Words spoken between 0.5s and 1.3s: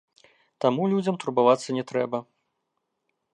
Таму людзям